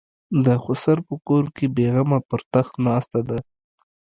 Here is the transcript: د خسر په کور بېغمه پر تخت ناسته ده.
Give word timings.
د 0.45 0.47
خسر 0.63 0.97
په 1.07 1.15
کور 1.27 1.43
بېغمه 1.75 2.19
پر 2.29 2.41
تخت 2.53 2.73
ناسته 2.87 3.19
ده. 3.29 3.39